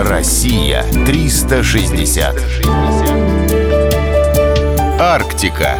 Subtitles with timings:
[0.00, 2.36] Россия 360.
[5.00, 5.76] Арктика.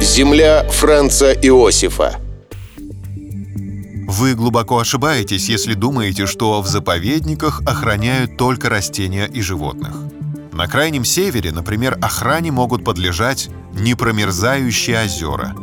[0.00, 2.18] Земля Франца Иосифа.
[4.08, 9.94] Вы глубоко ошибаетесь, если думаете, что в заповедниках охраняют только растения и животных.
[10.54, 15.54] На крайнем севере, например, охране могут подлежать непромерзающие озера.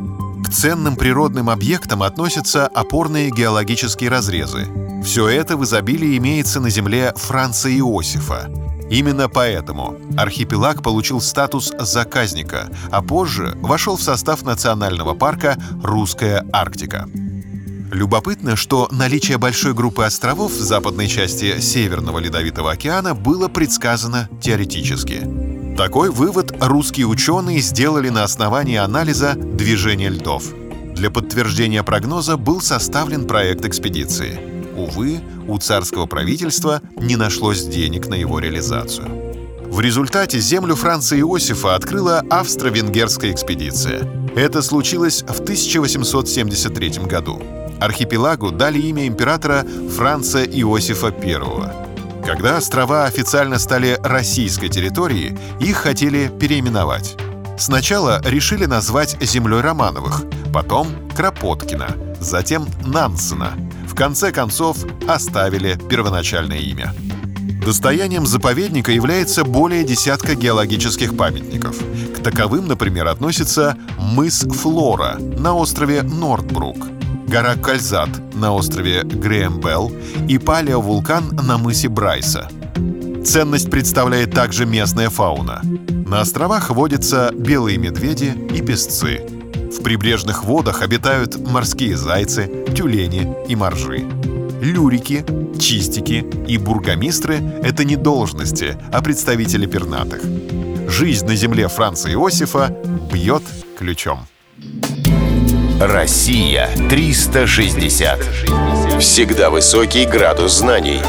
[0.47, 4.65] К ценным природным объектам относятся опорные геологические разрезы.
[5.03, 8.49] Все это в изобилии имеется на земле Франца Иосифа.
[8.89, 17.09] Именно поэтому архипелаг получил статус заказника, а позже вошел в состав национального парка «Русская Арктика».
[17.91, 25.46] Любопытно, что наличие большой группы островов в западной части Северного Ледовитого океана было предсказано теоретически.
[25.77, 30.45] Такой вывод русские ученые сделали на основании анализа движения льдов.
[30.95, 34.39] Для подтверждения прогноза был составлен проект экспедиции.
[34.75, 39.07] Увы, у царского правительства не нашлось денег на его реализацию.
[39.69, 44.09] В результате землю Франца Иосифа открыла австро-венгерская экспедиция.
[44.35, 47.39] Это случилось в 1873 году
[47.79, 51.86] архипелагу дали имя императора Франца Иосифа I.
[52.27, 57.15] Когда острова официально стали российской территорией, их хотели переименовать.
[57.57, 61.87] Сначала решили назвать землей Романовых, потом Кропоткина,
[62.19, 63.53] затем Нансена.
[63.87, 64.75] В конце концов
[65.07, 66.93] оставили первоначальное имя.
[67.65, 71.77] Достоянием заповедника является более десятка геологических памятников.
[72.13, 76.87] К таковым, например, относится мыс Флора на острове Нордбрук–
[77.27, 79.91] гора Кальзат на острове Грээмбелл
[80.27, 82.49] и палеовулкан на мысе Брайса.
[83.25, 85.61] Ценность представляет также местная фауна.
[86.07, 89.21] На островах водятся белые медведи и песцы.
[89.77, 94.05] В прибрежных водах обитают морские зайцы, тюлени и моржи.
[94.61, 95.25] Люрики,
[95.59, 100.21] чистики и бургомистры— это не должности, а представители пернатых.
[100.89, 102.75] Жизнь на земле Франца Иосифа
[103.11, 103.43] бьет
[103.77, 104.21] ключом.
[105.79, 108.19] Россия 360.
[108.99, 111.01] Всегда высокий градус знаний.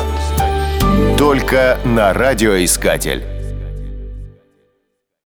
[1.17, 3.38] Только на радиоискатель.